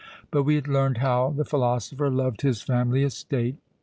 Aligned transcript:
But 0.31 0.45
we 0.45 0.55
had 0.55 0.67
learned 0.67 0.97
how 0.97 1.29
the 1.29 1.45
philosopher 1.45 2.09
loved 2.09 2.41
his 2.41 2.63
family 2.63 3.03
estate. 3.03 3.57